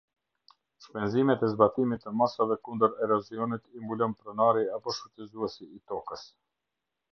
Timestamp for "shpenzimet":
0.85-1.43